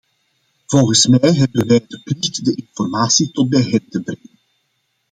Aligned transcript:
Volgens 0.65 1.07
mij 1.07 1.19
hebben 1.31 1.67
wij 1.67 1.85
de 1.87 1.99
plicht 2.03 2.45
de 2.45 2.55
informatie 2.55 3.31
tot 3.31 3.49
bij 3.49 3.61
hen 3.63 3.89
te 3.89 4.01
brengen. 4.01 4.39